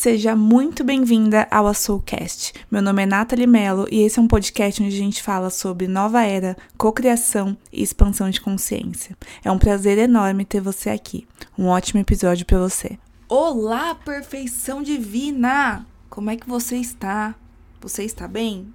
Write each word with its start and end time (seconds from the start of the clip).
Seja 0.00 0.34
muito 0.34 0.82
bem-vinda 0.82 1.46
ao 1.50 1.74
Soulcast. 1.74 2.54
Meu 2.70 2.80
nome 2.80 3.02
é 3.02 3.06
Nathalie 3.06 3.46
Mello 3.46 3.86
e 3.90 4.00
esse 4.00 4.18
é 4.18 4.22
um 4.22 4.26
podcast 4.26 4.82
onde 4.82 4.94
a 4.94 4.98
gente 4.98 5.22
fala 5.22 5.50
sobre 5.50 5.86
nova 5.86 6.24
era, 6.24 6.56
cocriação 6.78 7.54
e 7.70 7.82
expansão 7.82 8.30
de 8.30 8.40
consciência. 8.40 9.14
É 9.44 9.52
um 9.52 9.58
prazer 9.58 9.98
enorme 9.98 10.46
ter 10.46 10.62
você 10.62 10.88
aqui. 10.88 11.28
Um 11.58 11.66
ótimo 11.66 12.00
episódio 12.00 12.46
para 12.46 12.58
você. 12.58 12.98
Olá, 13.28 13.94
perfeição 13.94 14.82
divina! 14.82 15.86
Como 16.08 16.30
é 16.30 16.36
que 16.36 16.48
você 16.48 16.76
está? 16.76 17.34
Você 17.82 18.02
está 18.02 18.26
bem? 18.26 18.72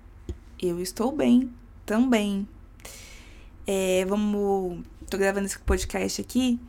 Eu 0.61 0.79
estou 0.79 1.11
bem 1.11 1.51
também. 1.87 2.47
É, 3.65 4.05
vamos. 4.05 4.83
Tô 5.09 5.17
gravando 5.17 5.47
esse 5.47 5.57
podcast 5.57 6.21
aqui 6.21 6.59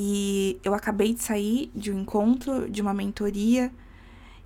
e 0.00 0.60
eu 0.62 0.74
acabei 0.74 1.12
de 1.12 1.20
sair 1.20 1.72
de 1.74 1.90
um 1.90 2.02
encontro, 2.02 2.70
de 2.70 2.80
uma 2.80 2.94
mentoria. 2.94 3.72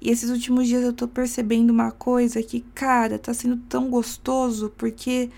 E 0.00 0.08
esses 0.08 0.30
últimos 0.30 0.66
dias 0.66 0.82
eu 0.82 0.94
tô 0.94 1.06
percebendo 1.06 1.68
uma 1.68 1.90
coisa 1.92 2.42
que, 2.42 2.62
cara, 2.74 3.18
tá 3.18 3.34
sendo 3.34 3.58
tão 3.68 3.90
gostoso 3.90 4.72
porque 4.78 5.28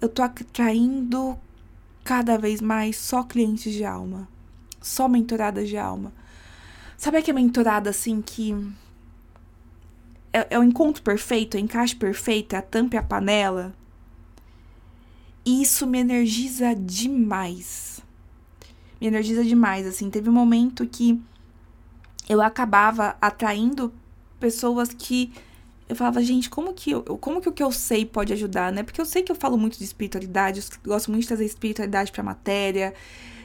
eu 0.00 0.08
tô 0.08 0.22
atraindo 0.22 1.38
cada 2.02 2.38
vez 2.38 2.62
mais 2.62 2.96
só 2.96 3.22
clientes 3.22 3.74
de 3.74 3.84
alma. 3.84 4.26
Só 4.80 5.06
mentoradas 5.06 5.68
de 5.68 5.76
alma. 5.76 6.14
Sabe 6.96 7.18
aquela 7.18 7.38
mentorada 7.38 7.90
assim 7.90 8.22
que. 8.22 8.56
É, 10.32 10.46
é 10.54 10.58
o 10.58 10.64
encontro 10.64 11.02
perfeito, 11.02 11.58
é 11.58 11.60
o 11.60 11.62
encaixe 11.62 11.94
perfeito, 11.94 12.54
é 12.54 12.56
a 12.58 12.62
tampa 12.62 12.96
e 12.96 12.98
a 12.98 13.02
panela? 13.02 13.74
E 15.44 15.60
isso 15.60 15.86
me 15.86 15.98
energiza 15.98 16.74
demais 16.74 18.02
me 19.02 19.08
energiza 19.08 19.42
demais, 19.42 19.84
assim. 19.84 20.08
Teve 20.08 20.30
um 20.30 20.32
momento 20.32 20.86
que 20.86 21.20
eu 22.28 22.40
acabava 22.40 23.16
atraindo 23.20 23.92
pessoas 24.38 24.94
que 24.96 25.32
eu 25.88 25.96
falava, 25.96 26.22
gente, 26.22 26.48
como 26.48 26.72
que, 26.72 26.92
eu, 26.92 27.02
como 27.02 27.40
que 27.40 27.48
o 27.48 27.52
que 27.52 27.62
eu 27.62 27.72
sei 27.72 28.06
pode 28.06 28.32
ajudar, 28.32 28.72
né? 28.72 28.84
Porque 28.84 29.00
eu 29.00 29.04
sei 29.04 29.24
que 29.24 29.32
eu 29.32 29.36
falo 29.36 29.58
muito 29.58 29.76
de 29.76 29.82
espiritualidade, 29.82 30.60
eu 30.60 30.64
gosto 30.84 31.10
muito 31.10 31.22
de 31.22 31.28
trazer 31.28 31.44
espiritualidade 31.44 32.12
pra 32.12 32.22
matéria. 32.22 32.94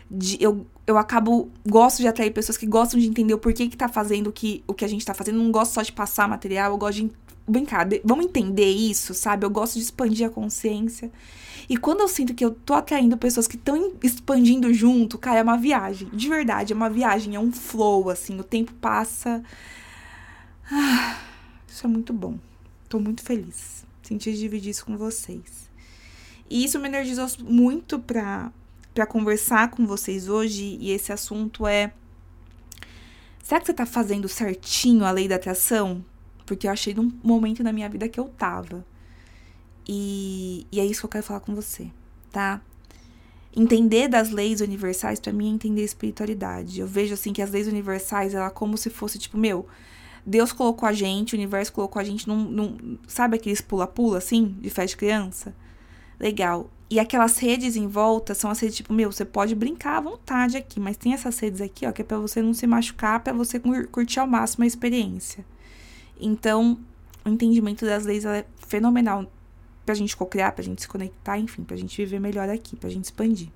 De, 0.09 0.37
eu, 0.39 0.65
eu 0.85 0.95
acabo, 0.95 1.49
gosto 1.67 1.97
de 1.97 2.07
atrair 2.07 2.31
pessoas 2.31 2.55
que 2.55 2.67
gostam 2.67 2.99
de 2.99 3.07
entender 3.07 3.33
o 3.33 3.39
porquê 3.39 3.67
que 3.67 3.75
tá 3.75 3.89
fazendo 3.89 4.27
o 4.27 4.31
que, 4.31 4.63
o 4.67 4.75
que 4.75 4.85
a 4.85 4.87
gente 4.87 5.03
tá 5.03 5.15
fazendo. 5.15 5.39
Não 5.39 5.51
gosto 5.51 5.73
só 5.73 5.81
de 5.81 5.91
passar 5.91 6.29
material, 6.29 6.71
eu 6.71 6.77
gosto 6.77 7.01
de 7.01 7.11
brincar, 7.47 7.87
vamos 8.03 8.25
entender 8.25 8.69
isso, 8.69 9.13
sabe? 9.13 9.45
Eu 9.45 9.49
gosto 9.49 9.75
de 9.75 9.81
expandir 9.81 10.27
a 10.27 10.29
consciência. 10.29 11.11
E 11.69 11.77
quando 11.77 12.01
eu 12.01 12.07
sinto 12.07 12.33
que 12.33 12.43
eu 12.43 12.51
tô 12.51 12.73
atraindo 12.73 13.17
pessoas 13.17 13.47
que 13.47 13.55
estão 13.55 13.93
expandindo 14.03 14.73
junto, 14.73 15.17
cara, 15.17 15.39
é 15.39 15.43
uma 15.43 15.57
viagem. 15.57 16.09
De 16.11 16.27
verdade, 16.27 16.73
é 16.73 16.75
uma 16.75 16.89
viagem, 16.89 17.35
é 17.35 17.39
um 17.39 17.51
flow, 17.51 18.09
assim. 18.09 18.39
O 18.39 18.43
tempo 18.43 18.73
passa. 18.73 19.43
Ah, 20.71 21.19
isso 21.67 21.85
é 21.85 21.89
muito 21.89 22.13
bom. 22.13 22.37
Tô 22.87 22.99
muito 22.99 23.21
feliz. 23.21 23.85
Senti 24.03 24.33
dividir 24.33 24.69
isso 24.69 24.85
com 24.85 24.97
vocês. 24.97 25.69
E 26.49 26.63
isso 26.63 26.79
me 26.79 26.87
energizou 26.87 27.27
muito 27.43 27.99
pra, 27.99 28.51
pra 28.93 29.05
conversar 29.05 29.69
com 29.71 29.85
vocês 29.85 30.29
hoje. 30.29 30.77
E 30.79 30.91
esse 30.91 31.11
assunto 31.11 31.67
é. 31.67 31.91
Será 33.43 33.59
que 33.59 33.65
você 33.65 33.73
tá 33.73 33.85
fazendo 33.85 34.27
certinho 34.27 35.05
a 35.05 35.11
lei 35.11 35.27
da 35.27 35.35
atração? 35.35 36.03
Porque 36.47 36.65
eu 36.65 36.71
achei 36.71 36.93
num 36.93 37.11
momento 37.21 37.61
na 37.61 37.71
minha 37.71 37.87
vida 37.87 38.09
que 38.09 38.19
eu 38.19 38.25
tava. 38.29 38.83
E, 39.87 40.65
e 40.71 40.79
é 40.79 40.85
isso 40.85 41.01
que 41.01 41.05
eu 41.05 41.09
quero 41.09 41.23
falar 41.23 41.41
com 41.41 41.53
você, 41.53 41.91
tá? 42.31 42.61
Entender 43.55 44.07
das 44.07 44.31
leis 44.31 44.61
universais, 44.61 45.19
para 45.19 45.33
mim, 45.33 45.47
é 45.47 45.53
entender 45.53 45.81
a 45.81 45.85
espiritualidade. 45.85 46.79
Eu 46.79 46.87
vejo, 46.87 47.13
assim, 47.13 47.33
que 47.33 47.41
as 47.41 47.51
leis 47.51 47.67
universais, 47.67 48.33
ela 48.33 48.47
é 48.47 48.49
como 48.49 48.77
se 48.77 48.89
fosse, 48.89 49.19
tipo, 49.19 49.37
meu, 49.37 49.67
Deus 50.25 50.51
colocou 50.51 50.87
a 50.87 50.93
gente, 50.93 51.35
o 51.35 51.37
universo 51.37 51.71
colocou 51.71 51.99
a 51.99 52.03
gente 52.03 52.27
num. 52.27 52.43
num 52.43 52.97
sabe 53.07 53.37
aqueles 53.37 53.61
pula-pula, 53.61 54.17
assim, 54.17 54.55
de 54.59 54.69
festa 54.69 54.89
de 54.89 54.97
criança? 54.97 55.55
Legal. 56.19 56.69
E 56.89 56.99
aquelas 56.99 57.37
redes 57.37 57.75
em 57.75 57.87
volta 57.87 58.33
são 58.33 58.49
as 58.49 58.59
redes, 58.59 58.77
tipo, 58.77 58.93
meu, 58.93 59.11
você 59.11 59.25
pode 59.25 59.53
brincar 59.53 59.97
à 59.97 60.01
vontade 60.01 60.55
aqui, 60.55 60.79
mas 60.79 60.95
tem 60.95 61.13
essas 61.13 61.37
redes 61.39 61.59
aqui, 61.59 61.85
ó, 61.85 61.91
que 61.91 62.01
é 62.01 62.05
pra 62.05 62.17
você 62.17 62.41
não 62.41 62.53
se 62.53 62.65
machucar, 62.65 63.19
para 63.21 63.33
você 63.33 63.59
curtir 63.91 64.19
ao 64.19 64.27
máximo 64.27 64.63
a 64.63 64.67
experiência. 64.67 65.45
Então, 66.19 66.79
o 67.25 67.29
entendimento 67.29 67.85
das 67.85 68.05
leis 68.05 68.25
é 68.25 68.45
fenomenal 68.67 69.25
pra 69.85 69.95
gente 69.95 70.17
cocriar, 70.17 70.53
pra 70.53 70.63
gente 70.63 70.81
se 70.81 70.87
conectar, 70.87 71.37
enfim, 71.37 71.63
pra 71.63 71.77
gente 71.77 71.95
viver 71.97 72.19
melhor 72.19 72.49
aqui, 72.49 72.75
pra 72.75 72.89
gente 72.89 73.05
expandir. 73.05 73.49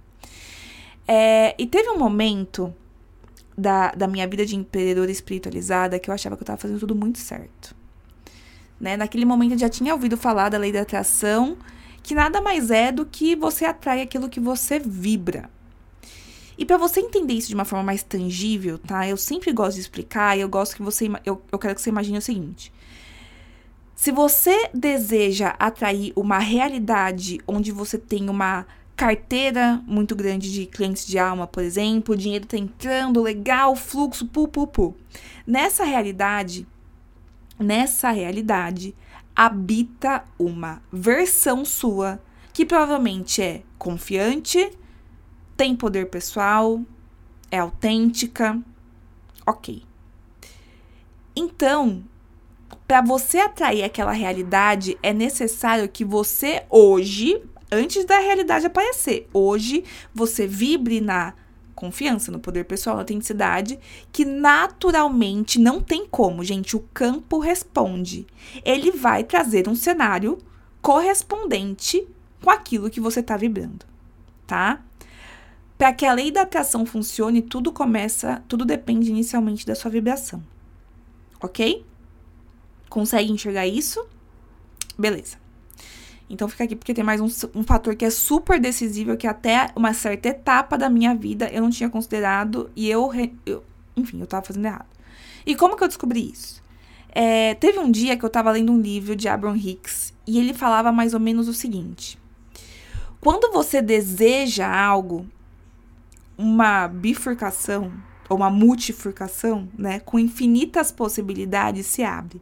É, 1.08 1.56
e 1.58 1.68
teve 1.68 1.90
um 1.90 1.98
momento 1.98 2.74
da, 3.58 3.92
da 3.92 4.08
minha 4.08 4.28
vida 4.28 4.46
de 4.46 4.56
empreendedora 4.56 5.12
espiritualizada 5.12 6.00
que 6.00 6.10
eu 6.10 6.14
achava 6.14 6.38
que 6.38 6.44
eu 6.44 6.48
tava 6.48 6.58
fazendo 6.58 6.80
tudo 6.80 6.96
muito 6.96 7.20
certo. 7.20 7.76
Né? 8.80 8.98
Naquele 8.98 9.26
momento 9.26 9.52
eu 9.52 9.60
já 9.60 9.70
tinha 9.70 9.94
ouvido 9.94 10.18
falar 10.18 10.50
da 10.50 10.58
lei 10.58 10.72
da 10.72 10.82
atração, 10.82 11.58
que 12.02 12.16
nada 12.16 12.42
mais 12.42 12.72
é 12.72 12.92
do 12.92 13.06
que 13.06 13.36
você 13.36 13.66
atrai 13.66 14.02
aquilo 14.02 14.30
que 14.30 14.40
você 14.40 14.80
vibra. 14.80 15.50
E 16.58 16.66
para 16.66 16.78
você 16.78 17.00
entender 17.00 17.34
isso 17.34 17.48
de 17.48 17.56
uma 17.56 17.66
forma 17.66 17.84
mais 17.84 18.04
tangível, 18.04 18.78
tá? 18.78 19.08
Eu 19.08 19.18
sempre 19.18 19.52
gosto 19.52 19.76
de 19.76 19.82
explicar 19.82 20.38
e 20.38 20.42
eu 20.42 20.50
gosto 20.50 20.76
que 20.76 20.84
você. 20.84 21.10
Eu, 21.26 21.42
eu 21.52 21.60
quero 21.60 21.76
que 21.76 21.82
você 21.82 21.90
imagine 21.90 22.18
o 22.18 22.22
seguinte. 22.22 22.72
Se 23.96 24.12
você 24.12 24.70
deseja 24.74 25.56
atrair 25.60 26.12
uma 26.16 26.40
realidade 26.40 27.40
onde 27.48 27.72
você 27.72 27.98
tem 27.98 28.30
uma 28.30 28.66
carteira 28.96 29.82
muito 29.88 30.16
grande 30.16 30.52
de 30.52 30.66
clientes 30.66 31.06
de 31.06 31.18
alma, 31.18 31.48
por 31.48 31.64
exemplo, 31.64 32.14
o 32.14 32.18
dinheiro 32.18 32.46
tá 32.46 32.58
entrando, 32.58 33.22
legal, 33.22 33.76
fluxo, 33.76 34.28
pu, 34.28 34.48
pu, 34.48 34.68
pu. 34.68 34.96
Nessa 35.46 35.84
realidade, 35.84 36.68
nessa 37.60 38.12
realidade, 38.12 38.96
habita 39.36 40.24
uma 40.38 40.82
versão 40.92 41.64
sua 41.64 42.20
que 42.54 42.66
provavelmente 42.66 43.42
é 43.42 43.62
confiante, 43.78 44.72
tem 45.62 45.76
poder 45.76 46.10
pessoal, 46.10 46.82
é 47.52 47.60
autêntica, 47.60 48.60
ok. 49.46 49.84
Então, 51.36 52.04
para 52.88 53.00
você 53.00 53.38
atrair 53.38 53.84
aquela 53.84 54.12
realidade, 54.12 54.98
é 55.04 55.14
necessário 55.14 55.88
que 55.88 56.04
você 56.04 56.64
hoje, 56.68 57.40
antes 57.72 58.06
da 58.06 58.18
realidade 58.18 58.66
aparecer, 58.66 59.30
hoje 59.32 59.84
você 60.12 60.48
vibre 60.48 61.00
na 61.00 61.36
confiança, 61.76 62.32
no 62.32 62.40
poder 62.40 62.66
pessoal, 62.66 62.96
na 62.96 63.04
autenticidade, 63.04 63.78
que 64.12 64.26
naturalmente 64.26 65.60
não 65.60 65.80
tem 65.80 66.08
como, 66.08 66.44
gente, 66.44 66.76
o 66.76 66.80
campo 66.92 67.38
responde. 67.38 68.26
Ele 68.66 68.90
vai 68.92 69.24
trazer 69.24 69.70
um 69.70 69.76
cenário 69.76 70.40
correspondente 70.82 72.04
com 72.44 72.50
aquilo 72.50 72.90
que 72.90 73.00
você 73.00 73.20
está 73.20 73.38
vibrando, 73.38 73.86
tá? 74.48 74.84
Para 75.82 75.94
que 75.94 76.06
a 76.06 76.14
lei 76.14 76.30
da 76.30 76.44
atração 76.44 76.86
funcione, 76.86 77.42
tudo 77.42 77.72
começa, 77.72 78.44
tudo 78.48 78.64
depende 78.64 79.10
inicialmente 79.10 79.66
da 79.66 79.74
sua 79.74 79.90
vibração. 79.90 80.44
OK? 81.42 81.84
Consegue 82.88 83.32
enxergar 83.32 83.66
isso? 83.66 84.06
Beleza. 84.96 85.38
Então 86.30 86.48
fica 86.48 86.66
aqui 86.66 86.76
porque 86.76 86.94
tem 86.94 87.04
mais 87.04 87.20
um, 87.20 87.26
um, 87.56 87.64
fator 87.64 87.96
que 87.96 88.06
é 88.06 88.12
super 88.12 88.60
decisivo, 88.60 89.18
que 89.18 89.26
até 89.26 89.72
uma 89.76 89.92
certa 89.92 90.30
etapa 90.30 90.78
da 90.78 90.88
minha 90.88 91.16
vida 91.16 91.50
eu 91.52 91.64
não 91.64 91.72
tinha 91.72 91.90
considerado 91.90 92.70
e 92.76 92.88
eu, 92.88 93.10
eu 93.44 93.64
enfim, 93.98 94.22
eu 94.22 94.28
tava 94.28 94.46
fazendo 94.46 94.68
errado. 94.68 94.86
E 95.48 95.56
como 95.56 95.76
que 95.76 95.84
eu 95.84 95.88
descobri 95.88 96.30
isso? 96.32 96.62
É, 97.10 97.56
teve 97.56 97.80
um 97.80 97.90
dia 97.90 98.16
que 98.16 98.24
eu 98.24 98.30
tava 98.30 98.52
lendo 98.52 98.72
um 98.72 98.80
livro 98.80 99.16
de 99.16 99.28
Abraham 99.28 99.58
Hicks 99.58 100.14
e 100.28 100.38
ele 100.38 100.54
falava 100.54 100.92
mais 100.92 101.16
ou 101.16 101.20
menos 101.20 101.48
o 101.48 101.56
seguinte: 101.56 102.20
quando 103.20 103.52
você 103.52 103.82
deseja 103.82 104.72
algo, 104.72 105.26
uma 106.42 106.88
bifurcação 106.88 107.92
ou 108.30 108.38
uma 108.38 108.50
multifurcação, 108.50 109.68
né, 109.78 110.00
com 110.00 110.18
infinitas 110.18 110.92
possibilidades 110.92 111.86
se 111.86 112.04
abre 112.04 112.42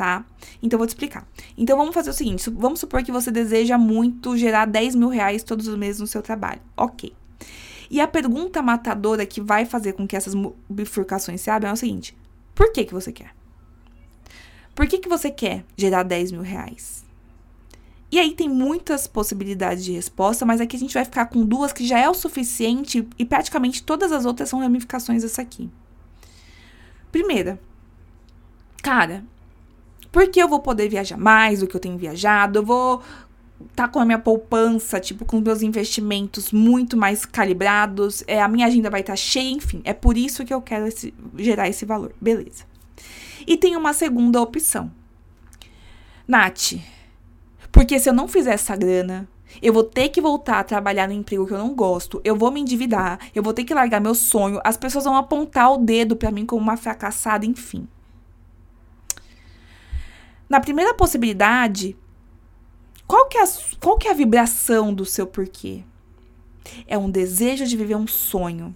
tá? 0.00 0.24
Então, 0.62 0.78
vou 0.78 0.86
te 0.86 0.90
explicar. 0.90 1.28
Então, 1.58 1.76
vamos 1.76 1.92
fazer 1.92 2.08
o 2.08 2.14
seguinte: 2.14 2.48
vamos 2.48 2.80
supor 2.80 3.02
que 3.02 3.12
você 3.12 3.30
deseja 3.30 3.76
muito 3.76 4.34
gerar 4.34 4.64
10 4.64 4.94
mil 4.94 5.10
reais 5.10 5.42
todos 5.42 5.68
os 5.68 5.76
meses 5.76 6.00
no 6.00 6.06
seu 6.06 6.22
trabalho. 6.22 6.62
Ok. 6.74 7.12
E 7.90 8.00
a 8.00 8.08
pergunta 8.08 8.62
matadora 8.62 9.26
que 9.26 9.42
vai 9.42 9.66
fazer 9.66 9.92
com 9.92 10.06
que 10.06 10.16
essas 10.16 10.32
bifurcações 10.70 11.42
se 11.42 11.50
abram 11.50 11.68
é 11.68 11.74
o 11.74 11.76
seguinte: 11.76 12.16
por 12.54 12.72
que, 12.72 12.86
que 12.86 12.94
você 12.94 13.12
quer? 13.12 13.34
Por 14.74 14.86
que, 14.86 14.98
que 14.98 15.08
você 15.08 15.30
quer 15.30 15.66
gerar 15.76 16.02
10 16.02 16.32
mil 16.32 16.40
reais? 16.40 17.04
E 18.12 18.18
aí 18.18 18.32
tem 18.32 18.48
muitas 18.48 19.06
possibilidades 19.06 19.84
de 19.84 19.92
resposta, 19.92 20.44
mas 20.44 20.60
aqui 20.60 20.76
a 20.76 20.80
gente 20.80 20.94
vai 20.94 21.04
ficar 21.04 21.26
com 21.26 21.44
duas 21.44 21.72
que 21.72 21.86
já 21.86 21.98
é 21.98 22.08
o 22.08 22.14
suficiente 22.14 23.06
e 23.16 23.24
praticamente 23.24 23.82
todas 23.82 24.10
as 24.10 24.24
outras 24.24 24.48
são 24.48 24.58
ramificações 24.58 25.22
dessa 25.22 25.42
aqui. 25.42 25.70
Primeira, 27.12 27.60
cara, 28.82 29.24
porque 30.10 30.42
eu 30.42 30.48
vou 30.48 30.58
poder 30.58 30.88
viajar 30.88 31.16
mais 31.16 31.60
do 31.60 31.68
que 31.68 31.76
eu 31.76 31.80
tenho 31.80 31.96
viajado, 31.96 32.58
eu 32.58 32.64
vou 32.64 33.00
tá 33.74 33.86
com 33.86 33.98
a 33.98 34.04
minha 34.04 34.18
poupança, 34.18 34.98
tipo, 34.98 35.24
com 35.24 35.40
meus 35.40 35.62
investimentos 35.62 36.50
muito 36.50 36.96
mais 36.96 37.24
calibrados, 37.24 38.24
é, 38.26 38.40
a 38.40 38.48
minha 38.48 38.66
agenda 38.66 38.90
vai 38.90 39.00
estar 39.00 39.12
tá 39.12 39.16
cheia, 39.16 39.50
enfim. 39.50 39.82
É 39.84 39.92
por 39.92 40.16
isso 40.16 40.44
que 40.44 40.52
eu 40.52 40.62
quero 40.62 40.86
esse, 40.86 41.12
gerar 41.36 41.68
esse 41.68 41.84
valor. 41.84 42.12
Beleza. 42.20 42.64
E 43.46 43.56
tem 43.56 43.76
uma 43.76 43.92
segunda 43.92 44.40
opção. 44.40 44.90
Nath, 46.26 46.74
porque 47.72 47.98
se 47.98 48.08
eu 48.08 48.12
não 48.12 48.28
fizer 48.28 48.52
essa 48.54 48.76
grana, 48.76 49.28
eu 49.60 49.72
vou 49.72 49.82
ter 49.82 50.08
que 50.08 50.20
voltar 50.20 50.60
a 50.60 50.64
trabalhar 50.64 51.08
no 51.08 51.14
emprego 51.14 51.46
que 51.46 51.52
eu 51.52 51.58
não 51.58 51.74
gosto, 51.74 52.20
eu 52.24 52.36
vou 52.36 52.50
me 52.50 52.60
endividar, 52.60 53.18
eu 53.34 53.42
vou 53.42 53.52
ter 53.52 53.64
que 53.64 53.74
largar 53.74 54.00
meu 54.00 54.14
sonho, 54.14 54.60
as 54.64 54.76
pessoas 54.76 55.04
vão 55.04 55.16
apontar 55.16 55.72
o 55.72 55.78
dedo 55.78 56.16
para 56.16 56.30
mim 56.30 56.46
como 56.46 56.62
uma 56.62 56.76
fracassada, 56.76 57.44
enfim. 57.44 57.88
Na 60.48 60.60
primeira 60.60 60.94
possibilidade, 60.94 61.96
qual 63.06 63.26
que, 63.26 63.38
é 63.38 63.42
a, 63.42 63.48
qual 63.80 63.98
que 63.98 64.08
é 64.08 64.10
a 64.10 64.14
vibração 64.14 64.92
do 64.94 65.04
seu 65.04 65.26
porquê? 65.26 65.84
É 66.86 66.96
um 66.96 67.10
desejo 67.10 67.66
de 67.66 67.76
viver 67.76 67.96
um 67.96 68.06
sonho, 68.06 68.74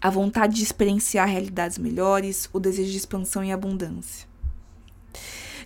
a 0.00 0.10
vontade 0.10 0.56
de 0.56 0.62
experienciar 0.64 1.28
realidades 1.28 1.78
melhores, 1.78 2.48
o 2.52 2.58
desejo 2.58 2.90
de 2.90 2.96
expansão 2.96 3.44
e 3.44 3.52
abundância. 3.52 4.26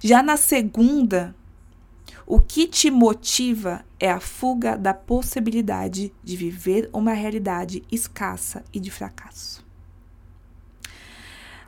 Já 0.03 0.23
na 0.23 0.37
segunda, 0.37 1.35
o 2.27 2.41
que 2.41 2.67
te 2.67 2.91
motiva 2.91 3.85
é 4.01 4.11
a 4.11 4.19
fuga 4.19 4.77
da 4.77 4.93
possibilidade 4.93 6.13
de 6.25 6.37
viver 6.37 6.91
uma 6.93 7.13
realidade 7.13 7.85
escassa 7.91 8.65
e 8.73 8.81
de 8.81 8.91
fracasso. 8.91 9.65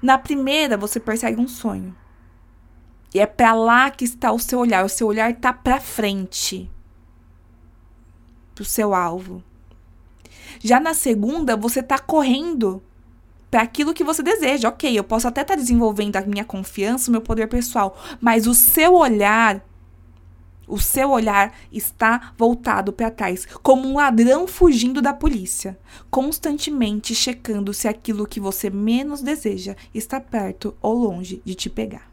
Na 0.02 0.18
primeira, 0.18 0.76
você 0.76 0.98
persegue 0.98 1.40
um 1.40 1.46
sonho. 1.46 1.94
E 3.14 3.20
é 3.20 3.26
para 3.26 3.52
lá 3.54 3.90
que 3.90 4.04
está 4.04 4.32
o 4.32 4.38
seu 4.38 4.58
olhar. 4.58 4.84
O 4.84 4.88
seu 4.88 5.06
olhar 5.06 5.30
está 5.30 5.52
para 5.52 5.80
frente, 5.80 6.70
para 8.54 8.62
o 8.62 8.66
seu 8.66 8.94
alvo. 8.94 9.42
Já 10.60 10.80
na 10.80 10.92
segunda, 10.92 11.56
você 11.56 11.80
está 11.80 11.98
correndo 11.98 12.82
para 13.50 13.62
aquilo 13.62 13.94
que 13.94 14.04
você 14.04 14.22
deseja. 14.22 14.68
Ok, 14.68 14.96
eu 14.96 15.04
posso 15.04 15.26
até 15.26 15.42
estar 15.42 15.54
tá 15.54 15.60
desenvolvendo 15.60 16.16
a 16.16 16.20
minha 16.22 16.44
confiança, 16.44 17.08
o 17.08 17.12
meu 17.12 17.20
poder 17.20 17.48
pessoal, 17.48 17.96
mas 18.20 18.46
o 18.46 18.54
seu 18.54 18.94
olhar, 18.94 19.64
o 20.68 20.78
seu 20.78 21.10
olhar 21.10 21.52
está 21.72 22.32
voltado 22.36 22.92
para 22.92 23.10
trás, 23.10 23.46
como 23.62 23.88
um 23.88 23.96
ladrão 23.96 24.46
fugindo 24.46 25.00
da 25.00 25.12
polícia, 25.12 25.78
constantemente 26.10 27.14
checando 27.14 27.72
se 27.72 27.88
aquilo 27.88 28.26
que 28.26 28.38
você 28.38 28.70
menos 28.70 29.22
deseja 29.22 29.74
está 29.94 30.20
perto 30.20 30.76
ou 30.80 30.94
longe 30.94 31.42
de 31.44 31.54
te 31.54 31.70
pegar. 31.70 32.08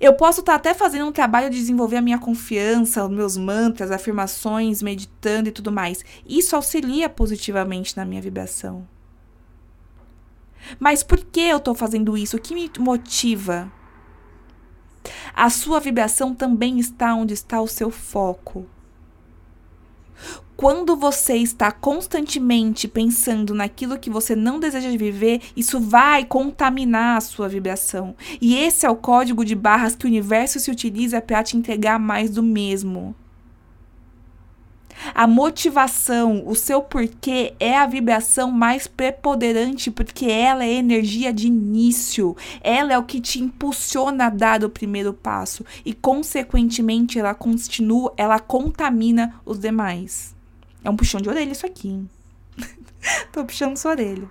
Eu 0.00 0.14
posso 0.14 0.40
estar 0.40 0.54
tá 0.54 0.56
até 0.56 0.74
fazendo 0.74 1.06
um 1.06 1.12
trabalho 1.12 1.48
de 1.48 1.56
desenvolver 1.56 1.98
a 1.98 2.02
minha 2.02 2.18
confiança, 2.18 3.04
os 3.04 3.10
meus 3.10 3.36
mantras, 3.36 3.92
afirmações, 3.92 4.82
meditando 4.82 5.48
e 5.48 5.52
tudo 5.52 5.70
mais. 5.70 6.04
Isso 6.26 6.56
auxilia 6.56 7.08
positivamente 7.08 7.96
na 7.96 8.04
minha 8.04 8.20
vibração. 8.20 8.84
Mas 10.80 11.04
por 11.04 11.18
que 11.24 11.42
eu 11.42 11.58
estou 11.58 11.72
fazendo 11.72 12.16
isso? 12.16 12.36
O 12.36 12.40
que 12.40 12.52
me 12.52 12.68
motiva? 12.80 13.70
A 15.34 15.50
sua 15.50 15.80
vibração 15.80 16.34
também 16.34 16.78
está 16.78 17.14
onde 17.14 17.34
está 17.34 17.60
o 17.60 17.68
seu 17.68 17.90
foco. 17.90 18.66
Quando 20.56 20.94
você 20.94 21.34
está 21.34 21.72
constantemente 21.72 22.86
pensando 22.86 23.52
naquilo 23.52 23.98
que 23.98 24.08
você 24.08 24.36
não 24.36 24.60
deseja 24.60 24.90
viver, 24.96 25.40
isso 25.56 25.80
vai 25.80 26.24
contaminar 26.24 27.16
a 27.16 27.20
sua 27.20 27.48
vibração. 27.48 28.14
E 28.40 28.54
esse 28.54 28.86
é 28.86 28.90
o 28.90 28.94
código 28.94 29.44
de 29.44 29.56
barras 29.56 29.96
que 29.96 30.06
o 30.06 30.08
universo 30.08 30.60
se 30.60 30.70
utiliza 30.70 31.20
para 31.20 31.42
te 31.42 31.56
entregar 31.56 31.98
mais 31.98 32.30
do 32.30 32.44
mesmo. 32.44 33.12
A 35.14 35.26
motivação, 35.26 36.42
o 36.46 36.54
seu 36.54 36.82
porquê 36.82 37.54
é 37.58 37.76
a 37.76 37.86
vibração 37.86 38.50
mais 38.50 38.86
preponderante 38.86 39.90
porque 39.90 40.26
ela 40.26 40.64
é 40.64 40.72
energia 40.72 41.32
de 41.32 41.46
início. 41.46 42.36
Ela 42.60 42.92
é 42.92 42.98
o 42.98 43.04
que 43.04 43.20
te 43.20 43.40
impulsiona 43.40 44.26
a 44.26 44.30
dar 44.30 44.64
o 44.64 44.70
primeiro 44.70 45.12
passo 45.12 45.64
e 45.84 45.92
consequentemente 45.92 47.18
ela 47.18 47.34
continua, 47.34 48.12
ela 48.16 48.38
contamina 48.38 49.40
os 49.44 49.58
demais. 49.58 50.34
É 50.84 50.90
um 50.90 50.96
puxão 50.96 51.20
de 51.20 51.28
orelha 51.28 51.52
isso 51.52 51.66
aqui. 51.66 51.88
Hein? 51.88 52.10
Tô 53.32 53.44
puxando 53.44 53.76
sua 53.76 53.92
orelha. 53.92 54.28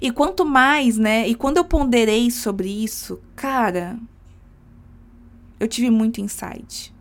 E 0.00 0.10
quanto 0.10 0.44
mais, 0.44 0.96
né? 0.96 1.26
E 1.26 1.34
quando 1.34 1.56
eu 1.56 1.64
ponderei 1.64 2.30
sobre 2.30 2.68
isso, 2.68 3.20
cara, 3.34 3.98
eu 5.58 5.66
tive 5.66 5.90
muito 5.90 6.20
insight. 6.20 6.94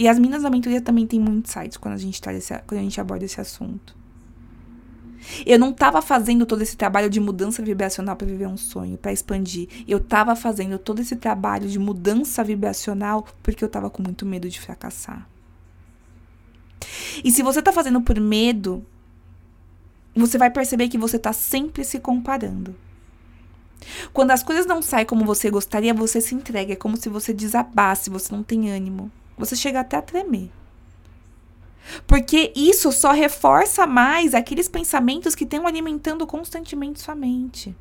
E 0.00 0.08
as 0.08 0.18
minas 0.18 0.44
da 0.44 0.48
mentoria 0.48 0.80
também 0.80 1.06
têm 1.06 1.20
muito 1.20 1.46
insights 1.46 1.76
quando 1.76 1.92
a 1.92 1.98
gente, 1.98 2.22
tá 2.22 2.32
nesse, 2.32 2.58
quando 2.60 2.80
a 2.80 2.82
gente 2.82 2.98
aborda 2.98 3.22
esse 3.22 3.38
assunto. 3.38 3.94
Eu 5.44 5.58
não 5.58 5.72
estava 5.72 6.00
fazendo 6.00 6.46
todo 6.46 6.62
esse 6.62 6.74
trabalho 6.74 7.10
de 7.10 7.20
mudança 7.20 7.62
vibracional 7.62 8.16
para 8.16 8.26
viver 8.26 8.46
um 8.46 8.56
sonho, 8.56 8.96
para 8.96 9.12
expandir. 9.12 9.68
Eu 9.86 9.98
estava 9.98 10.34
fazendo 10.34 10.78
todo 10.78 11.00
esse 11.00 11.16
trabalho 11.16 11.68
de 11.68 11.78
mudança 11.78 12.42
vibracional 12.42 13.26
porque 13.42 13.62
eu 13.62 13.66
estava 13.66 13.90
com 13.90 14.02
muito 14.02 14.24
medo 14.24 14.48
de 14.48 14.58
fracassar. 14.58 15.28
E 17.22 17.30
se 17.30 17.42
você 17.42 17.60
tá 17.60 17.70
fazendo 17.70 18.00
por 18.00 18.18
medo, 18.18 18.82
você 20.16 20.38
vai 20.38 20.50
perceber 20.50 20.88
que 20.88 20.96
você 20.96 21.18
tá 21.18 21.34
sempre 21.34 21.84
se 21.84 22.00
comparando. 22.00 22.74
Quando 24.14 24.30
as 24.30 24.42
coisas 24.42 24.64
não 24.64 24.80
saem 24.80 25.04
como 25.04 25.26
você 25.26 25.50
gostaria, 25.50 25.92
você 25.92 26.22
se 26.22 26.34
entrega. 26.34 26.72
É 26.72 26.76
como 26.76 26.96
se 26.96 27.10
você 27.10 27.34
desabasse, 27.34 28.08
você 28.08 28.34
não 28.34 28.42
tem 28.42 28.70
ânimo. 28.70 29.12
Você 29.40 29.56
chega 29.56 29.80
até 29.80 29.96
a 29.96 30.02
tremer. 30.02 30.50
Porque 32.06 32.52
isso 32.54 32.92
só 32.92 33.10
reforça 33.10 33.86
mais 33.86 34.34
aqueles 34.34 34.68
pensamentos 34.68 35.34
que 35.34 35.44
estão 35.44 35.66
alimentando 35.66 36.26
constantemente 36.26 37.00
sua 37.00 37.14
mente. 37.14 37.74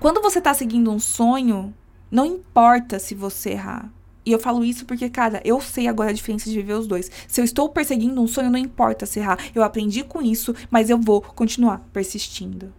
Quando 0.00 0.20
você 0.20 0.38
está 0.38 0.52
seguindo 0.52 0.90
um 0.90 0.98
sonho, 0.98 1.72
não 2.10 2.24
importa 2.24 2.98
se 2.98 3.14
você 3.14 3.50
errar. 3.50 3.90
E 4.26 4.32
eu 4.32 4.38
falo 4.38 4.64
isso 4.64 4.86
porque, 4.86 5.10
cara, 5.10 5.40
eu 5.44 5.60
sei 5.60 5.86
agora 5.86 6.10
a 6.10 6.14
diferença 6.14 6.48
de 6.48 6.56
viver 6.56 6.72
os 6.72 6.86
dois. 6.86 7.10
Se 7.28 7.40
eu 7.40 7.44
estou 7.44 7.68
perseguindo 7.68 8.20
um 8.20 8.26
sonho, 8.26 8.50
não 8.50 8.58
importa 8.58 9.04
se 9.04 9.20
errar. 9.20 9.38
Eu 9.54 9.62
aprendi 9.62 10.02
com 10.02 10.22
isso, 10.22 10.54
mas 10.70 10.88
eu 10.88 10.98
vou 10.98 11.20
continuar 11.20 11.86
persistindo. 11.92 12.72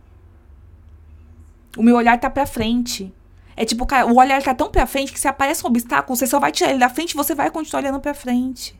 O 1.78 1.84
meu 1.84 1.96
olhar 1.96 2.20
tá 2.20 2.30
pra 2.30 2.48
frente. 2.48 3.14
É 3.56 3.64
tipo, 3.64 3.86
cara, 3.86 4.06
o 4.06 4.18
olhar 4.18 4.42
tá 4.44 4.54
tão 4.54 4.70
pra 4.70 4.86
frente 4.86 5.14
que 5.14 5.20
se 5.20 5.28
aparece 5.28 5.64
um 5.64 5.68
obstáculo, 5.68 6.16
você 6.16 6.28
só 6.28 6.40
vai 6.40 6.52
tirar 6.52 6.72
ele 6.72 6.80
da 6.80 6.90
frente 6.90 7.12
e 7.12 7.16
você 7.16 7.34
vai 7.34 7.50
continuar 7.50 7.82
olhando 7.82 8.00
pra 8.00 8.14
frente. 8.14 8.76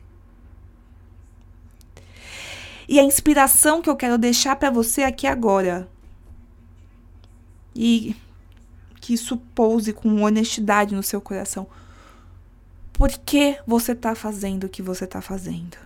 E 2.88 3.00
a 3.00 3.02
inspiração 3.02 3.82
que 3.82 3.90
eu 3.90 3.96
quero 3.96 4.18
deixar 4.18 4.54
para 4.56 4.70
você 4.70 5.02
aqui 5.02 5.26
agora. 5.26 5.88
E 7.74 8.14
que 9.00 9.14
isso 9.14 9.36
pouse 9.54 9.92
com 9.92 10.22
honestidade 10.22 10.94
no 10.94 11.02
seu 11.02 11.20
coração 11.20 11.66
por 12.92 13.10
que 13.10 13.58
você 13.66 13.92
está 13.92 14.14
fazendo 14.14 14.64
o 14.64 14.68
que 14.68 14.82
você 14.82 15.04
está 15.04 15.20
fazendo. 15.20 15.85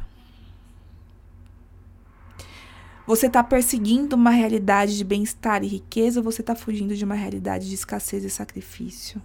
Você 3.10 3.26
está 3.26 3.42
perseguindo 3.42 4.14
uma 4.14 4.30
realidade 4.30 4.96
de 4.96 5.02
bem-estar 5.02 5.64
e 5.64 5.66
riqueza 5.66 6.20
ou 6.20 6.24
você 6.24 6.42
está 6.42 6.54
fugindo 6.54 6.94
de 6.94 7.04
uma 7.04 7.16
realidade 7.16 7.68
de 7.68 7.74
escassez 7.74 8.22
e 8.22 8.30
sacrifício? 8.30 9.20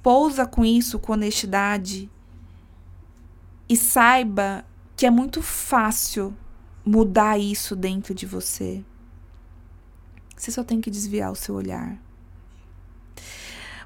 Pousa 0.00 0.46
com 0.46 0.64
isso 0.64 1.00
com 1.00 1.12
honestidade 1.12 2.08
e 3.68 3.76
saiba 3.76 4.64
que 4.94 5.06
é 5.06 5.10
muito 5.10 5.42
fácil 5.42 6.32
mudar 6.86 7.36
isso 7.36 7.74
dentro 7.74 8.14
de 8.14 8.24
você. 8.24 8.84
Você 10.36 10.52
só 10.52 10.62
tem 10.62 10.80
que 10.80 10.88
desviar 10.88 11.32
o 11.32 11.34
seu 11.34 11.56
olhar. 11.56 12.00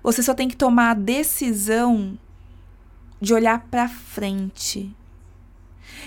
Você 0.02 0.22
só 0.22 0.34
tem 0.34 0.48
que 0.48 0.56
tomar 0.56 0.90
a 0.90 0.94
decisão 0.94 2.18
de 3.22 3.32
olhar 3.32 3.68
para 3.70 3.88
frente, 3.88 4.94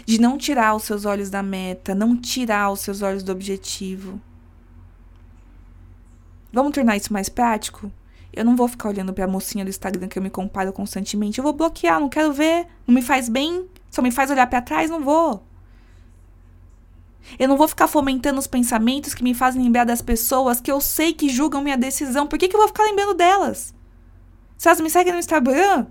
de 0.06 0.20
não 0.20 0.38
tirar 0.38 0.76
os 0.76 0.84
seus 0.84 1.06
olhos 1.06 1.30
da 1.30 1.44
meta, 1.44 1.94
não 1.94 2.18
tirar 2.18 2.72
os 2.72 2.80
seus 2.80 3.02
olhos 3.02 3.24
do 3.24 3.32
objetivo. 3.32 4.20
Vamos 6.52 6.74
tornar 6.74 6.98
isso 6.98 7.14
mais 7.14 7.30
prático? 7.30 7.92
Eu 8.34 8.44
não 8.44 8.56
vou 8.56 8.68
ficar 8.68 8.90
olhando 8.90 9.14
para 9.14 9.26
a 9.26 9.28
mocinha 9.28 9.64
do 9.64 9.70
Instagram 9.70 10.08
que 10.08 10.18
eu 10.18 10.24
me 10.24 10.30
comparo 10.30 10.74
constantemente. 10.74 11.38
Eu 11.38 11.44
vou 11.44 11.54
bloquear, 11.54 12.00
não 12.00 12.10
quero 12.10 12.34
ver, 12.34 12.68
não 12.86 12.94
me 12.96 13.02
faz 13.02 13.30
bem, 13.30 13.66
só 13.90 14.02
me 14.02 14.12
faz 14.12 14.30
olhar 14.30 14.48
para 14.48 14.62
trás, 14.62 14.90
não 14.90 15.04
vou. 15.04 15.44
Eu 17.40 17.48
não 17.48 17.58
vou 17.58 17.68
ficar 17.68 17.88
fomentando 17.88 18.40
os 18.40 18.48
pensamentos 18.48 19.14
que 19.14 19.24
me 19.24 19.34
fazem 19.34 19.64
lembrar 19.64 19.86
das 19.86 20.02
pessoas 20.02 20.62
que 20.62 20.72
eu 20.72 20.80
sei 20.80 21.14
que 21.14 21.30
julgam 21.30 21.62
minha 21.62 21.78
decisão. 21.78 22.28
Por 22.28 22.38
que, 22.38 22.48
que 22.48 22.56
eu 22.56 22.60
vou 22.60 22.68
ficar 22.68 22.84
lembrando 22.84 23.14
delas? 23.14 23.74
Se 24.58 24.68
elas 24.68 24.80
me 24.80 24.90
seguem 24.90 25.14
no 25.14 25.20
Instagram, 25.20 25.88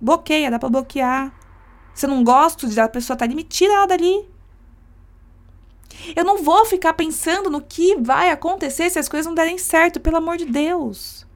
bloqueia, 0.00 0.50
dá 0.50 0.58
pra 0.58 0.68
bloquear. 0.68 1.32
Se 1.98 2.06
eu 2.06 2.10
não 2.10 2.22
gosto 2.22 2.68
de 2.68 2.78
a 2.78 2.88
pessoa 2.88 3.16
tá 3.16 3.24
ali, 3.24 3.34
me 3.34 3.42
tira 3.42 3.72
ela 3.72 3.86
dali. 3.86 4.24
Eu 6.14 6.24
não 6.24 6.44
vou 6.44 6.64
ficar 6.64 6.94
pensando 6.94 7.50
no 7.50 7.60
que 7.60 7.96
vai 7.96 8.30
acontecer 8.30 8.88
se 8.88 9.00
as 9.00 9.08
coisas 9.08 9.26
não 9.26 9.34
derem 9.34 9.58
certo, 9.58 9.98
pelo 9.98 10.18
amor 10.18 10.36
de 10.36 10.44
Deus. 10.44 11.26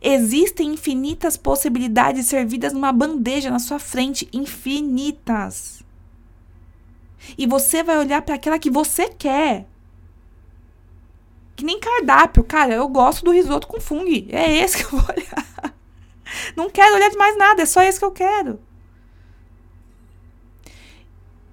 Existem 0.00 0.72
infinitas 0.72 1.36
possibilidades 1.36 2.26
servidas 2.26 2.72
numa 2.72 2.92
bandeja 2.92 3.50
na 3.50 3.58
sua 3.58 3.80
frente 3.80 4.28
infinitas. 4.32 5.82
E 7.36 7.44
você 7.44 7.82
vai 7.82 7.98
olhar 7.98 8.22
para 8.22 8.36
aquela 8.36 8.56
que 8.56 8.70
você 8.70 9.08
quer. 9.08 9.66
Que 11.56 11.64
nem 11.64 11.80
cardápio, 11.80 12.44
cara, 12.44 12.72
eu 12.74 12.86
gosto 12.86 13.24
do 13.24 13.32
risoto 13.32 13.66
com 13.66 13.80
fungo. 13.80 14.08
É 14.28 14.58
esse 14.58 14.76
que 14.76 14.84
eu 14.84 15.00
vou 15.00 15.02
olhar. 15.10 15.74
Não 16.54 16.70
quero 16.70 16.94
olhar 16.94 17.10
de 17.10 17.16
mais 17.16 17.36
nada, 17.36 17.62
é 17.62 17.66
só 17.66 17.82
esse 17.82 17.98
que 17.98 18.04
eu 18.04 18.12
quero. 18.12 18.60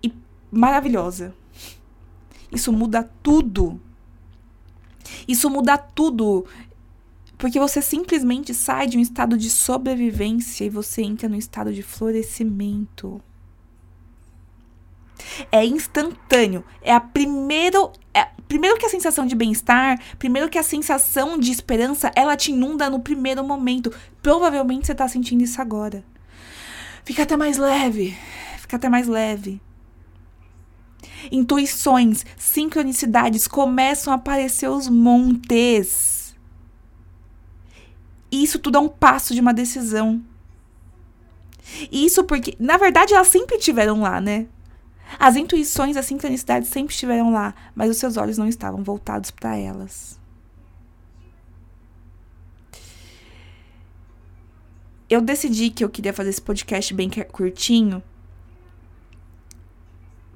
E 0.04 0.14
maravilhosa. 0.54 1.34
Isso 2.52 2.72
muda 2.72 3.04
tudo. 3.24 3.82
Isso 5.28 5.50
muda 5.50 5.78
tudo. 5.78 6.46
Porque 7.38 7.60
você 7.60 7.82
simplesmente 7.82 8.54
sai 8.54 8.88
de 8.88 8.98
um 8.98 9.02
estado 9.02 9.38
de 9.38 9.50
sobrevivência 9.50 10.64
e 10.64 10.70
você 10.70 11.02
entra 11.02 11.28
no 11.28 11.36
estado 11.36 11.74
de 11.74 11.82
florescimento. 11.82 13.22
É 15.52 15.66
instantâneo. 15.66 16.64
É 16.82 16.94
a 16.94 17.00
primeiro, 17.00 17.92
é, 18.14 18.28
primeiro 18.48 18.78
que 18.78 18.86
a 18.86 18.90
sensação 18.90 19.26
de 19.26 19.36
bem-estar, 19.36 20.00
primeiro 20.20 20.50
que 20.50 20.58
a 20.58 20.64
sensação 20.64 21.38
de 21.38 21.52
esperança, 21.52 22.12
ela 22.16 22.38
te 22.38 22.52
inunda 22.52 22.90
no 22.90 23.00
primeiro 23.00 23.44
momento. 23.44 23.92
Provavelmente 24.22 24.88
você 24.88 24.96
tá 24.96 25.08
sentindo 25.08 25.44
isso 25.44 25.60
agora. 25.60 26.06
Fica 27.04 27.24
até 27.24 27.36
mais 27.36 27.58
leve. 27.58 28.16
Fica 28.60 28.76
até 28.78 28.88
mais 28.88 29.08
leve. 29.08 29.60
Intuições, 31.32 32.26
sincronicidades 32.38 33.48
começam 33.48 34.12
a 34.12 34.16
aparecer 34.16 34.70
os 34.70 34.88
montes. 34.88 36.36
Isso 38.32 38.60
tudo 38.60 38.78
é 38.78 38.82
um 38.82 38.90
passo 38.90 39.34
de 39.34 39.42
uma 39.42 39.54
decisão. 39.54 40.22
Isso 41.92 42.24
porque, 42.24 42.56
na 42.60 42.78
verdade, 42.78 43.14
elas 43.14 43.28
sempre 43.28 43.58
estiveram 43.58 44.02
lá, 44.02 44.20
né? 44.20 44.48
As 45.20 45.36
intuições, 45.36 45.96
as 45.96 46.06
sincronicidades 46.06 46.70
sempre 46.70 46.94
estiveram 46.94 47.32
lá, 47.32 47.54
mas 47.76 47.90
os 47.90 47.98
seus 47.98 48.18
olhos 48.18 48.38
não 48.38 48.48
estavam 48.48 48.84
voltados 48.84 49.32
para 49.32 49.56
elas. 49.56 50.20
Eu 55.10 55.22
decidi 55.22 55.70
que 55.70 55.84
eu 55.84 55.90
queria 55.90 56.14
fazer 56.14 56.32
esse 56.32 56.42
podcast 56.42 56.92
bem 56.94 57.10
curtinho, 57.32 58.02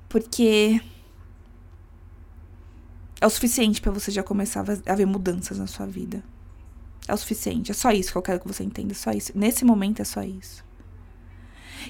porque 0.09 0.81
é 3.19 3.25
o 3.25 3.29
suficiente 3.29 3.81
para 3.81 3.91
você 3.91 4.11
já 4.11 4.23
começar 4.23 4.63
a 4.85 4.95
ver 4.95 5.05
mudanças 5.05 5.57
na 5.57 5.67
sua 5.67 5.85
vida. 5.85 6.23
É 7.07 7.13
o 7.13 7.17
suficiente, 7.17 7.71
é 7.71 7.73
só 7.73 7.91
isso 7.91 8.11
que 8.11 8.17
eu 8.17 8.21
quero 8.21 8.39
que 8.39 8.47
você 8.47 8.63
entenda, 8.63 8.93
só 8.93 9.11
isso. 9.11 9.31
Nesse 9.35 9.63
momento 9.63 10.01
é 10.01 10.05
só 10.05 10.21
isso. 10.21 10.63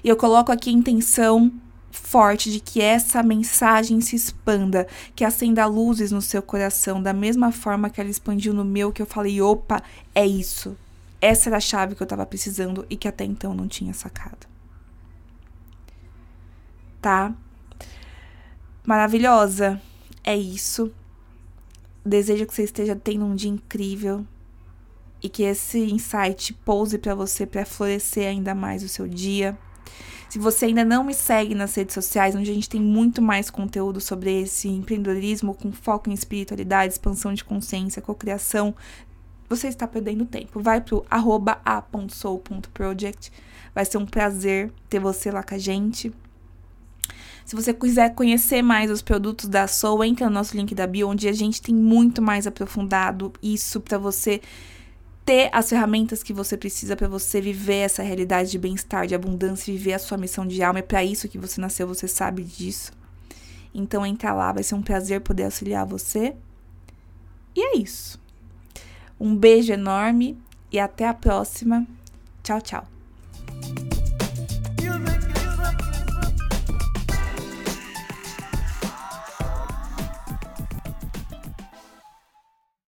E 0.04 0.08
eu 0.08 0.16
coloco 0.16 0.52
aqui 0.52 0.70
a 0.70 0.74
intenção 0.74 1.52
forte 1.92 2.52
de 2.52 2.60
que 2.60 2.82
essa 2.82 3.24
mensagem 3.24 4.00
se 4.00 4.16
expanda, 4.16 4.88
que 5.16 5.24
acenda 5.24 5.66
luzes 5.66 6.12
no 6.12 6.22
seu 6.22 6.42
coração, 6.42 7.02
da 7.02 7.14
mesma 7.14 7.52
forma 7.52 7.90
que 7.90 8.00
ela 8.00 8.10
expandiu 8.10 8.54
no 8.54 8.64
meu, 8.64 8.92
que 8.92 9.02
eu 9.02 9.06
falei: 9.06 9.42
opa, 9.42 9.82
é 10.14 10.26
isso. 10.26 10.78
Essa 11.20 11.50
era 11.50 11.58
a 11.58 11.62
chave 11.62 11.96
que 11.96 12.02
eu 12.02 12.06
estava 12.06 12.26
precisando 12.26 12.86
e 12.90 12.96
que 12.96 13.08
até 13.08 13.26
então 13.26 13.54
não 13.54 13.68
tinha 13.68 13.94
sacado. 13.94 14.48
Tá? 17.02 17.34
Maravilhosa. 18.88 19.82
É 20.24 20.34
isso. 20.34 20.94
Desejo 22.06 22.46
que 22.46 22.54
você 22.54 22.64
esteja 22.64 22.96
tendo 22.96 23.26
um 23.26 23.36
dia 23.36 23.52
incrível 23.52 24.26
e 25.22 25.28
que 25.28 25.44
esse 25.44 25.78
insight 25.78 26.54
pouse 26.54 26.98
para 26.98 27.14
você 27.14 27.46
para 27.46 27.66
florescer 27.66 28.26
ainda 28.30 28.56
mais 28.56 28.84
o 28.84 28.88
seu 28.88 29.06
dia. 29.06 29.58
Se 30.30 30.40
você 30.40 30.68
ainda 30.68 30.86
não 30.86 31.04
me 31.04 31.14
segue 31.14 31.54
nas 31.54 31.76
redes 31.76 31.96
sociais, 31.96 32.34
onde 32.34 32.50
a 32.50 32.54
gente 32.54 32.70
tem 32.70 32.80
muito 32.80 33.22
mais 33.22 33.50
conteúdo 33.50 34.00
sobre 34.00 34.44
esse 34.44 34.70
empreendedorismo 34.70 35.54
com 35.54 35.70
foco 35.74 36.10
em 36.10 36.14
espiritualidade, 36.14 36.94
expansão 36.94 37.34
de 37.34 37.44
consciência, 37.44 38.02
cocriação, 38.02 38.74
você 39.50 39.68
está 39.68 39.86
perdendo 39.86 40.26
tempo. 40.26 40.62
Vai 40.62 40.80
pro 40.80 41.06
arroba 41.10 41.60
a.soul.project. 41.66 43.34
Vai 43.76 43.84
ser 43.84 43.98
um 43.98 44.06
prazer 44.06 44.72
ter 44.88 45.02
você 45.02 45.30
lá 45.30 45.44
com 45.44 45.56
a 45.56 45.58
gente. 45.58 46.14
Se 47.48 47.56
você 47.56 47.74
quiser 47.74 48.14
conhecer 48.14 48.62
mais 48.62 48.92
os 48.92 49.02
produtos 49.02 49.48
da 49.48 49.70
Soul, 49.70 50.04
entra 50.04 50.26
no 50.26 50.34
nosso 50.34 50.58
link 50.58 50.76
da 50.76 50.86
bio, 50.86 51.08
onde 51.08 51.30
a 51.30 51.32
gente 51.32 51.62
tem 51.62 51.74
muito 51.74 52.22
mais 52.22 52.46
aprofundado 52.46 53.32
isso 53.42 53.80
para 53.80 53.98
você 53.98 54.42
ter 55.24 55.50
as 55.54 55.70
ferramentas 55.70 56.22
que 56.22 56.34
você 56.34 56.58
precisa 56.58 56.94
para 56.98 57.08
você 57.08 57.40
viver 57.40 57.78
essa 57.78 58.04
realidade 58.04 58.52
de 58.52 58.60
bem-estar, 58.60 59.08
de 59.08 59.16
abundância, 59.16 59.74
viver 59.74 59.94
a 59.94 60.00
sua 60.00 60.18
missão 60.18 60.46
de 60.46 60.62
alma. 60.62 60.80
É 60.80 60.82
para 60.82 61.06
isso 61.06 61.30
que 61.30 61.38
você 61.38 61.62
nasceu, 61.62 61.88
você 61.88 62.06
sabe 62.06 62.44
disso. 62.44 62.92
Então 63.74 64.06
entra 64.06 64.34
lá, 64.34 64.52
vai 64.52 64.62
ser 64.62 64.76
um 64.76 64.82
prazer 64.82 65.22
poder 65.22 65.46
auxiliar 65.46 65.86
você. 65.86 66.36
E 67.56 67.62
é 67.62 67.78
isso. 67.78 68.20
Um 69.18 69.34
beijo 69.34 69.72
enorme 69.72 70.38
e 70.70 70.78
até 70.78 71.08
a 71.08 71.14
próxima. 71.14 71.88
Tchau, 72.44 72.60
tchau. 72.60 72.86